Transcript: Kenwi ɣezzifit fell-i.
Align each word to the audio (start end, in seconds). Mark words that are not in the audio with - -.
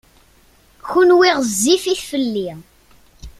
Kenwi 0.89 1.29
ɣezzifit 1.37 2.01
fell-i. 2.09 2.49